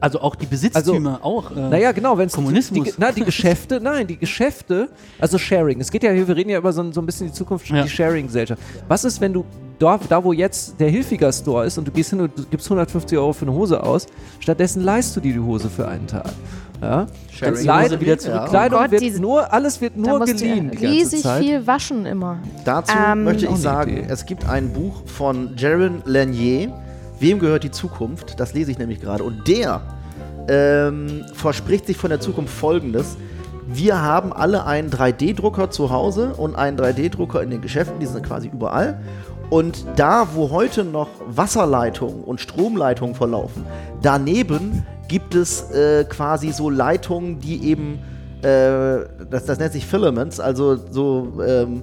[0.00, 1.50] also auch die Besitztümer auch.
[1.50, 2.84] Äh, Naja, genau, wenn es Kommunismus.
[2.88, 5.80] Die, na, die Geschäfte, nein, die Geschäfte, also Sharing.
[5.80, 7.68] Es geht ja, hier, wir reden ja über so, ein- so ein bisschen die Zukunft,
[7.68, 7.82] Ja.
[7.82, 8.62] die Sharing-Gesellschaft.
[8.88, 9.44] Was ist, wenn du
[9.78, 12.66] da, da, wo jetzt der Hilfiger Store ist und du gehst hin und du gibst
[12.68, 14.06] 150 Euro für eine Hose aus,
[14.38, 16.30] stattdessen leihst du dir die Hose für einen Tag.
[16.82, 17.06] Ja?
[17.32, 17.54] Sharing.
[17.84, 18.36] Hose wieder zurück.
[18.36, 18.48] Ja.
[18.48, 21.42] Kleidung Oh Gott, wird diese- nur, alles wird da nur geliehen die ganze riesig Zeit.
[21.42, 22.38] viel waschen immer.
[22.64, 24.06] Dazu Ähm, möchte ich sagen, Idee.
[24.08, 26.72] es gibt ein Buch von Jaron Lanier,
[27.18, 28.40] Wem gehört die Zukunft?
[28.40, 29.22] Das lese ich nämlich gerade.
[29.24, 29.82] Und der
[30.48, 33.18] ähm, verspricht sich von der Zukunft Folgendes.
[33.66, 38.24] Wir haben alle einen 3D-Drucker zu Hause und einen 3D-Drucker in den Geschäften, die sind
[38.26, 39.00] quasi überall.
[39.50, 43.66] Und da, wo heute noch Wasserleitungen und Stromleitungen verlaufen,
[44.00, 47.98] daneben gibt es äh, quasi so Leitungen, die eben,
[48.42, 51.82] äh, das, das nennt sich Filaments, also so ähm,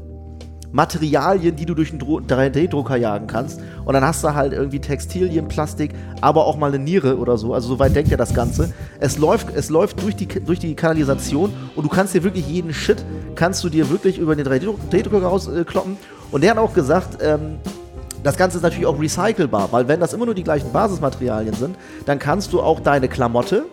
[0.72, 3.60] Materialien, die du durch einen Dro- 3D-Drucker jagen kannst.
[3.84, 7.54] Und dann hast du halt irgendwie Textilien, Plastik, aber auch mal eine Niere oder so.
[7.54, 8.74] Also soweit denkt ja das Ganze.
[9.02, 12.74] Es läuft, es läuft durch, die, durch die Kanalisation und du kannst dir wirklich jeden
[12.74, 13.04] Shit,
[13.36, 15.98] kannst du dir wirklich über den 3D-Drucker rauskloppen.
[16.32, 17.58] Und der hat auch gesagt, ähm,
[18.23, 21.75] das Ganze ist natürlich auch recycelbar, weil wenn das immer nur die gleichen Basismaterialien sind,
[22.06, 23.65] dann kannst du auch deine Klamotte,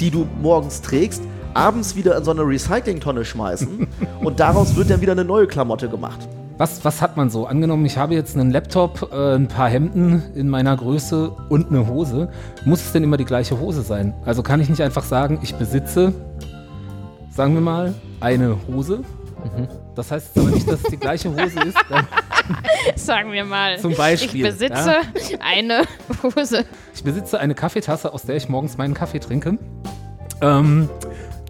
[0.00, 1.22] die du morgens trägst,
[1.54, 3.86] abends wieder in so eine Recyclingtonne schmeißen
[4.24, 6.28] und daraus wird dann wieder eine neue Klamotte gemacht.
[6.58, 7.46] Was, was hat man so?
[7.46, 11.88] Angenommen, ich habe jetzt einen Laptop, äh, ein paar Hemden in meiner Größe und eine
[11.88, 12.28] Hose.
[12.64, 14.14] Muss es denn immer die gleiche Hose sein?
[14.24, 16.12] Also kann ich nicht einfach sagen, ich besitze,
[17.30, 19.00] sagen wir mal, eine Hose.
[19.94, 21.78] Das heißt aber nicht, dass es die gleiche Hose ist.
[22.96, 23.78] Sagen wir mal.
[23.78, 24.96] Zum Beispiel, Ich besitze
[25.40, 25.82] eine
[26.22, 26.64] Hose.
[26.94, 29.58] ich besitze eine Kaffeetasse, aus der ich morgens meinen Kaffee trinke.
[30.40, 30.88] Ähm,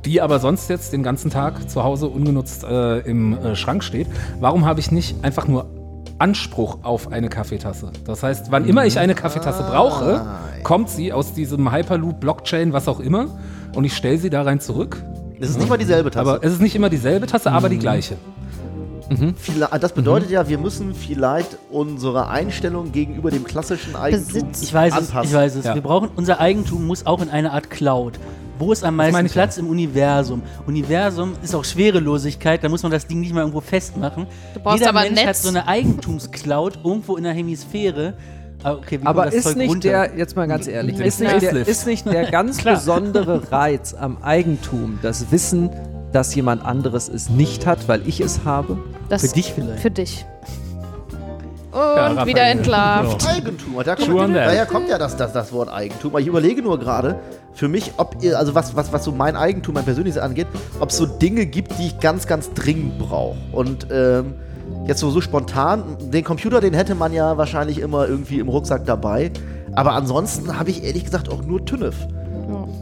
[0.05, 4.09] die aber sonst jetzt den ganzen Tag zu Hause ungenutzt äh, im äh, Schrank steht.
[4.41, 5.67] Warum habe ich nicht einfach nur
[6.19, 7.93] Anspruch auf eine Kaffeetasse?
[8.05, 10.27] Das heißt, wann immer ich eine Kaffeetasse brauche,
[10.65, 13.39] kommt sie aus diesem Hyperloop, Blockchain, was auch immer,
[13.75, 15.03] und ich stelle sie da rein zurück.
[15.39, 16.31] Das ist nicht mal dieselbe Tasse.
[16.31, 18.17] Aber es ist nicht immer dieselbe Tasse, aber die gleiche.
[19.37, 24.63] Vielleicht- das bedeutet ja, wir müssen vielleicht unsere Einstellung gegenüber dem klassischen Eigentum Besitz.
[24.63, 25.29] Ich weiß es, anpassen.
[25.31, 25.65] ich weiß es.
[25.65, 25.75] Ja.
[25.75, 28.19] Wir brauchen, unser Eigentum muss auch in eine Art Cloud.
[28.59, 30.43] Wo ist am meisten Platz im Universum?
[30.67, 34.27] Universum ist auch Schwerelosigkeit, da muss man das Ding nicht mal irgendwo festmachen.
[34.55, 35.43] Du brauchst Jeder aber ein Mensch hat Netz.
[35.43, 38.15] so eine Eigentumscloud irgendwo in der Hemisphäre.
[38.63, 39.89] Ah, okay, Aber das ist Zeug nicht runter?
[39.89, 44.19] der, jetzt mal ganz ehrlich, ist nicht, der, ist nicht der ganz besondere Reiz am
[44.23, 45.69] Eigentum das Wissen,
[46.13, 48.79] dass jemand anderes es nicht hat, weil ich es habe?
[49.09, 49.81] Das Für dich vielleicht.
[49.81, 50.27] Für dich.
[51.73, 52.27] Und Raphael.
[52.27, 53.27] wieder entlarvt.
[53.27, 53.83] Eigentum.
[53.83, 56.11] Da kommt, daher kommt ja das, das, das Wort Eigentum.
[56.11, 57.19] Aber ich überlege nur gerade,
[57.55, 60.49] für mich, ob ihr, also was, was, was so mein Eigentum, mein persönliches angeht,
[60.81, 63.39] ob es so Dinge gibt, die ich ganz, ganz dringend brauche.
[63.53, 64.35] Und ähm,
[64.87, 68.85] jetzt so, so spontan, den Computer, den hätte man ja wahrscheinlich immer irgendwie im Rucksack
[68.85, 69.31] dabei.
[69.75, 71.97] Aber ansonsten habe ich ehrlich gesagt auch nur TÜNF.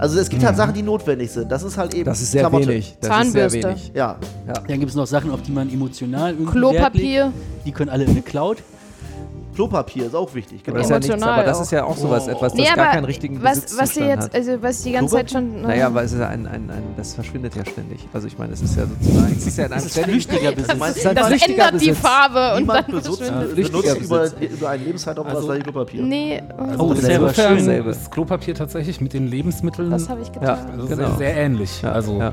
[0.01, 1.53] Also es gibt halt Sachen, die notwendig sind.
[1.53, 2.69] Das ist halt eben Das ist sehr Klamotte.
[2.69, 2.97] wenig.
[3.03, 3.69] Das ist sehr Zahnbürste.
[3.69, 3.93] wenig.
[3.95, 4.17] Ja.
[4.67, 7.11] Dann gibt es noch Sachen, auf die man emotional irgendwie Wert legt.
[7.11, 7.33] Klopapier.
[7.67, 8.63] Die können alle in eine Cloud.
[9.55, 10.61] Klopapier ist auch wichtig.
[10.67, 10.89] Aber Genau.
[10.89, 11.63] das ist ja nichts, aber das auch.
[11.63, 12.31] ist ja auch sowas, Oh.
[12.31, 14.35] etwas, das Nee, gar keinen richtigen was, was ihr jetzt, hat.
[14.35, 15.63] also was die ganze Zeit schon.
[15.63, 18.07] Naja, weil es ist ja ein, ein, ein, das verschwindet ja ständig.
[18.13, 20.53] Also ich meine, es ist ja sozusagen, es ist ja in einem Das ist flüchtiger
[20.53, 20.73] Besitz.
[20.73, 21.99] ist ein das flüchtiger ändert die Besitz.
[21.99, 23.57] Farbe und Niemand dann verschwindet.
[23.57, 26.03] richtiger benutzt über, über einen Lebenszeitraum Also- das gleiche Klopapier.
[26.03, 27.61] Nee, Also Oh, das ist selber schön.
[27.65, 27.91] Selbe.
[27.91, 30.71] ist Klopapier tatsächlich mit den Lebensmitteln das habe ich Ja, getan.
[30.73, 31.09] also genau.
[31.09, 31.83] sehr, sehr ähnlich.
[31.83, 32.33] Ja, also, ja.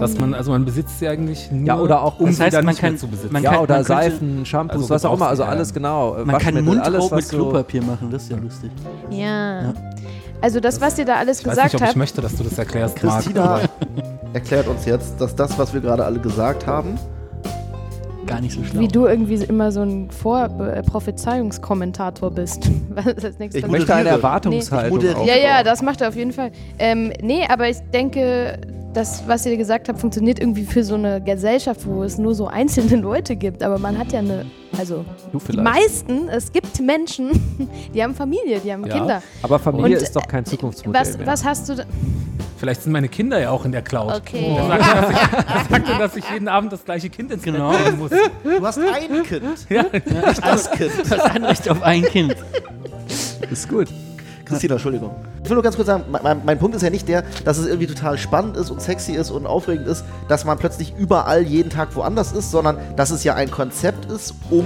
[0.00, 2.56] dass man, also man besitzt sie eigentlich nur, Ja, oder auch- um das heißt, sie
[2.56, 3.32] dann man nicht mehr kann- zu besitzen.
[3.32, 5.74] man ja, oder könnte- Seifen, Shampoos, Also was auch immer, also alles ja.
[5.74, 6.16] genau.
[6.24, 8.70] Man kann Waschmittel, Mundraub alles, mit Klopapier machen, das ist ja lustig.
[9.10, 9.74] Ja.
[10.40, 12.36] Also das, was ihr da alles ich weiß gesagt nicht, ob ich habt, möchte, dass
[12.36, 13.70] du das erklärst, Christina Marc.
[14.32, 16.98] erklärt uns jetzt, dass das, was wir gerade alle gesagt haben,
[18.26, 18.80] Gar nicht so schlau.
[18.80, 22.68] wie du irgendwie immer so ein Vor äh, Prophezeiungskommentator bist.
[22.90, 23.60] Was ist das nächste?
[23.60, 24.08] Ich möchte eine.
[24.08, 25.28] Erwartungshaltung Nee.
[25.28, 26.50] Ja, ja, das macht er auf jeden Fall.
[26.78, 28.58] Ähm, nee, aber ich denke,
[28.96, 32.46] das, was ihr gesagt habt, funktioniert irgendwie für so eine Gesellschaft, wo es nur so
[32.46, 33.62] einzelne Leute gibt.
[33.62, 34.46] Aber man hat ja eine,
[34.78, 35.64] also Du die vielleicht.
[35.64, 37.30] meisten, es gibt Menschen,
[37.94, 38.94] die haben Familie, die haben Ja.
[38.96, 39.22] Kinder.
[39.42, 41.26] Aber Familie Und, ist doch kein Zukunftsmodell Was, mehr.
[41.26, 41.84] was hast du da?
[42.58, 44.14] Vielleicht sind meine Kinder ja auch in der Cloud.
[44.16, 44.56] Okay.
[44.66, 47.70] Sagt, dass ich, wer sagt denn, dass ich jeden Abend das gleiche Kind ins Genau.
[47.72, 48.10] Bett bringen muss?
[48.10, 50.92] du hast ein Kind, nicht das Kind.
[51.10, 52.34] das Anrecht auf ein Kind.
[53.50, 53.88] ist gut.
[54.46, 55.10] Christina, Entschuldigung.
[55.42, 57.66] Ich will nur ganz kurz sagen, mein, mein, Punkt ist ja nicht der, dass es
[57.66, 61.68] irgendwie total spannend ist und sexy ist und aufregend ist, dass man plötzlich überall jeden
[61.68, 64.64] Tag woanders ist, sondern dass es ja ein Konzept ist, um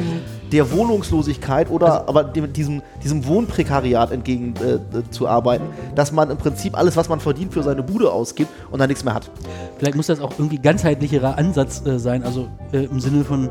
[0.53, 5.65] der Wohnungslosigkeit oder aber dem, diesem, diesem Wohnprekariat entgegen äh, äh, zu arbeiten,
[5.95, 9.05] dass man im Prinzip alles, was man verdient, für seine Bude ausgibt und dann nichts
[9.05, 9.31] mehr hat.
[9.79, 12.25] Vielleicht muss das auch irgendwie ganzheitlicherer Ansatz äh, sein.
[12.25, 13.51] Also äh, im Sinne von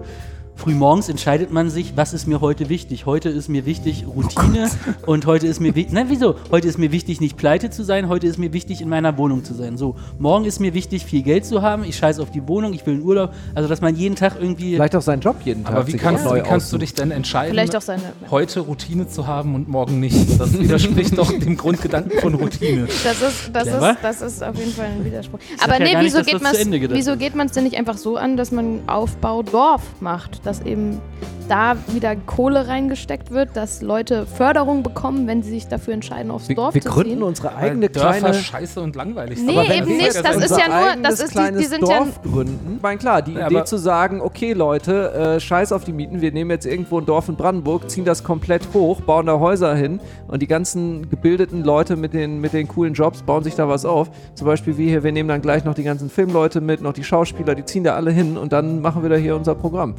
[0.59, 3.05] frühmorgens entscheidet man sich, was ist mir heute wichtig.
[3.05, 4.69] Heute ist mir wichtig Routine
[5.05, 6.35] und heute ist mir wichtig, nein, wieso?
[6.51, 9.45] Heute ist mir wichtig, nicht pleite zu sein, heute ist mir wichtig, in meiner Wohnung
[9.45, 9.77] zu sein.
[9.77, 12.85] So, morgen ist mir wichtig, viel Geld zu haben, ich scheiße auf die Wohnung, ich
[12.85, 13.33] will einen Urlaub.
[13.55, 14.75] Also, dass man jeden Tag irgendwie...
[14.75, 17.11] Vielleicht auch seinen Job jeden Tag Aber wie kannst, auch wie kannst du dich denn
[17.11, 18.03] entscheiden, Vielleicht auch seine.
[18.29, 20.39] heute Routine zu haben und morgen nicht?
[20.39, 22.87] Das widerspricht doch dem Grundgedanken von Routine.
[23.03, 25.39] Das ist, das, ist, das ist auf jeden Fall ein Widerspruch.
[25.59, 28.17] Aber ja nee, nicht, wieso dass geht wieso geht man es denn nicht einfach so
[28.17, 30.99] an, dass man Aufbau Dorf macht, dass eben
[31.47, 36.47] da wieder Kohle reingesteckt wird, dass Leute Förderung bekommen, wenn sie sich dafür entscheiden, aufs
[36.47, 37.23] Wir, Dorf wir zu gründen ziehen?
[37.23, 38.33] unsere Weil eigene Dörfer kleine...
[38.35, 39.57] scheiße und langweilig Nee.
[39.57, 42.21] Aber eben wir nicht, das ist ja nur- das ist die- die sind ja- Dorf
[42.21, 42.73] gründen.
[42.77, 46.21] Ich meine, klar, die Ja, Idee zu sagen, okay Leute, äh, scheiß auf die Mieten,
[46.21, 49.73] wir nehmen jetzt irgendwo ein Dorf in Brandenburg, ziehen das komplett hoch, bauen da Häuser
[49.75, 53.67] hin und die ganzen gebildeten Leute mit den, mit den coolen Jobs bauen sich da
[53.67, 54.11] was auf.
[54.35, 57.03] Zum Beispiel wie hier, wir nehmen dann gleich noch die ganzen Filmleute mit, noch die
[57.03, 59.95] Schauspieler, die ziehen da alle hin und dann machen wir da hier unser Programm.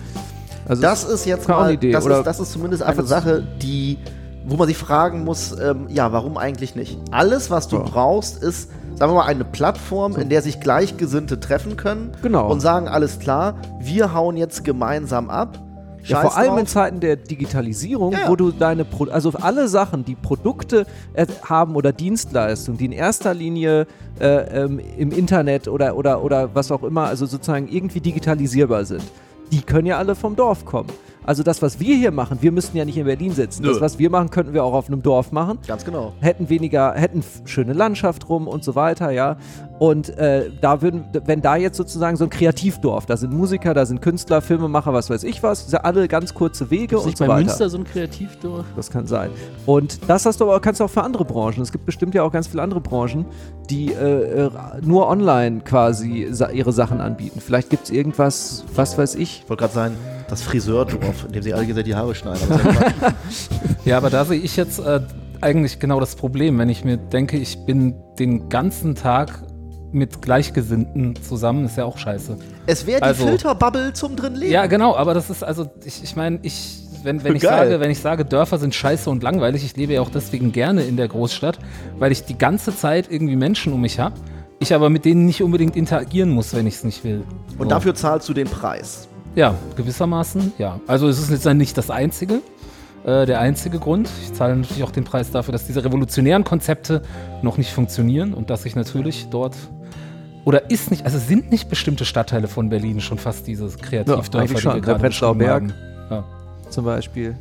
[0.68, 3.98] Also Das ist jetzt mal, Idee, das, oder ist, das ist zumindest eine Sache, die,
[4.46, 6.98] wo man sich fragen muss, ähm, ja, warum eigentlich nicht?
[7.10, 7.82] Alles, was du Ja.
[7.82, 12.50] brauchst, ist, sagen wir mal, eine Plattform, in der sich Gleichgesinnte treffen können Genau.
[12.50, 15.58] und sagen, alles klar, wir hauen jetzt gemeinsam ab.
[16.04, 16.60] Ja, vor allem drauf.
[16.60, 18.20] in Zeiten der Digitalisierung, Ja.
[18.28, 22.92] wo du deine, Pro also alle Sachen, die Produkte äh, haben oder Dienstleistungen, die in
[22.92, 23.86] erster Linie
[24.18, 29.02] äh, ähm, im Internet oder, oder, oder was auch immer, also sozusagen irgendwie digitalisierbar sind,
[29.50, 30.90] die können ja alle vom Dorf kommen.
[31.24, 33.62] Also das, was wir hier machen, wir müssten ja nicht in Berlin sitzen.
[33.62, 33.68] Nö.
[33.68, 36.12] Das, was wir machen, könnten wir auch auf einem Dorf machen Ganz genau.
[36.20, 39.36] hätten weniger, hätten schöne Landschaft rum und so weiter, ja.
[39.78, 43.86] Und äh, da würden, wenn da jetzt sozusagen so ein Kreativdorf, da sind Musiker, da
[43.86, 47.18] sind Künstler, Filmemacher, was weiß ich was, sind alle ganz kurze Wege Ist und nicht
[47.18, 47.44] so bei weiter.
[47.44, 48.66] Münster so ein Kreativdorf?
[48.76, 49.30] Das kann sein.
[49.66, 51.62] Und das hast du aber, kannst du auch für andere Branchen.
[51.62, 53.24] Es gibt bestimmt ja auch ganz viele andere Branchen,
[53.70, 54.50] die äh, äh,
[54.82, 57.40] nur online quasi ihre Sachen anbieten.
[57.40, 59.42] Vielleicht gibt es irgendwas, was weiß ich.
[59.44, 59.96] Ich wollte gerade sagen,
[60.30, 62.42] das Friseurdorf, in dem sie alle gegenseitig die Haare schneiden.
[62.50, 62.74] Aber
[63.84, 65.00] ja aber da sehe ich jetzt äh,
[65.40, 69.42] eigentlich genau das Problem, wenn ich mir denke, ich bin den ganzen Tag
[69.92, 72.36] mit Gleichgesinnten zusammen, ist ja auch scheiße.
[72.66, 74.52] es wäre die Also- Filterbubble zum drin leben.
[74.52, 77.68] Ja, genau, aber das ist also, ich, ich meine, ich, wenn, wenn, ich Geil.
[77.70, 80.82] sage, wenn ich sage, Dörfer sind scheiße und langweilig, ich lebe ja auch deswegen gerne
[80.84, 81.58] in der Großstadt,
[81.98, 84.14] weil ich die ganze Zeit irgendwie Menschen um mich habe,
[84.60, 87.22] ich aber mit denen nicht unbedingt interagieren muss, wenn ich es nicht will.
[87.58, 87.70] Und So.
[87.70, 89.08] dafür zahlst du den Preis.
[89.34, 90.80] Ja, gewissermaßen, ja.
[90.86, 92.40] Also es ist jetzt nicht das einzige,
[93.04, 94.08] äh, der einzige Grund.
[94.22, 97.02] Ich zahle natürlich auch den Preis dafür, dass diese revolutionären Konzepte
[97.42, 99.54] noch nicht funktionieren und dass ich natürlich dort
[100.44, 104.56] oder ist nicht, also sind nicht bestimmte Stadtteile von Berlin schon fast diese Kreativdörfer, eigentlich
[104.56, 104.82] die schon.
[104.82, 105.50] Der Prenzlauer Berg.
[105.50, 105.72] haben.
[106.10, 106.24] Ja.
[106.70, 107.36] Zum Beispiel.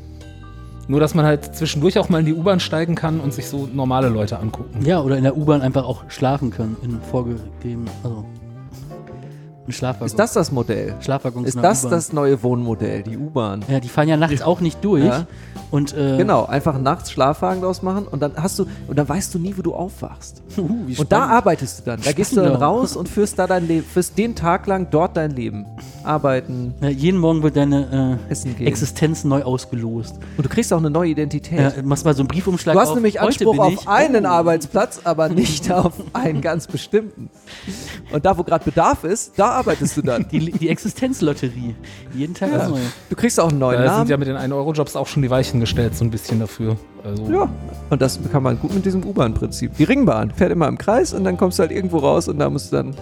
[0.88, 3.69] Nur, dass man halt zwischendurch auch mal in die U-Bahn steigen kann und sich so
[3.71, 4.84] normale Leute angucken.
[4.84, 8.25] Ja, oder in der U-Bahn einfach auch schlafen können, in vorgegeben, also
[9.71, 10.08] Schlafwaggon.
[10.08, 10.95] Ist das das Modell?
[11.01, 13.63] Schlafwaggons Ist das das neue Wohnmodell, die U-Bahn?
[13.67, 15.05] Ja, die fahren ja nachts auch nicht durch.
[15.05, 15.27] Ja.
[15.71, 19.34] Und, äh, Genau, einfach nachts Schlafwagen draus machen und dann hast du und dann weißt
[19.34, 20.41] du nie, wo du aufwachst.
[20.60, 21.36] Uh, wie Und da spannend.
[21.36, 22.01] arbeitest du dann.
[22.03, 22.63] Da gehst du dann Spannend.
[22.63, 25.65] raus und führst da dein Leben, führst den Tag lang dort dein Leben.
[26.03, 28.65] Arbeiten, Ja, jeden Morgen wird deine äh.
[28.65, 30.15] Existenz neu ausgelost.
[30.36, 31.60] Und du kriegst auch eine neue Identität.
[31.77, 35.01] Ja, machst mal so einen Briefumschlag du hast auf, nämlich Anspruch auf einen oh, Arbeitsplatz,
[35.03, 37.29] aber nicht auf einen ganz bestimmten.
[38.12, 40.26] Und da, wo gerade Bedarf ist, da arbeitest du dann.
[40.32, 41.76] Die, die Existenzlotterie.
[42.13, 42.82] Jeden Tag das Neue.
[43.10, 44.10] Du kriegst auch einen neuen Da sind Namen.
[44.10, 46.78] ja mit den 1-Euro-Jobs auch schon die Weichen gestellt, so ein bisschen dafür.
[47.04, 47.50] Also, Ja,
[47.89, 49.76] und das kann man gut mit diesem U-Bahn-Prinzip.
[49.78, 52.50] Die Ringbahn fährt immer im Kreis und dann kommst du halt irgendwo raus und da
[52.50, 52.95] musst du dann,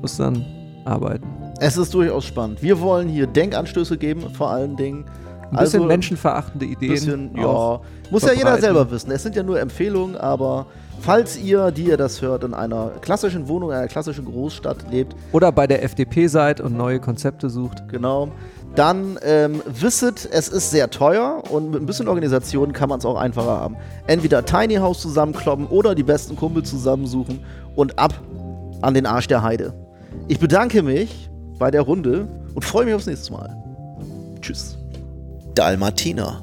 [0.00, 0.44] musst du dann
[0.84, 1.26] arbeiten.
[1.60, 2.62] Es ist durchaus spannend.
[2.62, 5.04] Wir wollen hier Denkanstöße geben, vor allen Dingen.
[5.50, 6.90] Ein bisschen Also, menschenverachtende Ideen.
[6.92, 7.80] bisschen, ja.
[8.10, 9.10] Muss ja jeder selber wissen.
[9.10, 10.66] Es sind ja nur Empfehlungen, aber
[11.02, 15.14] falls ihr, die ihr das hört, in einer klassischen Wohnung, in einer klassischen Großstadt lebt,
[15.32, 17.88] Oder bei der FDP seid und neue Konzepte sucht.
[17.88, 18.28] genau,
[18.74, 23.04] dann ähm, wisset, es ist sehr teuer und mit ein bisschen Organisation kann man es
[23.04, 23.76] auch einfacher haben.
[24.06, 27.40] Entweder Tiny House zusammenkloppen oder die besten Kumpel zusammensuchen
[27.76, 28.14] und ab
[28.80, 29.74] an den Arsch der Heide.
[30.28, 33.56] Ich bedanke mich bei der Runde und freue mich aufs nächste Mal.
[34.40, 34.78] Tschüss.
[35.54, 36.42] Dalmatiner.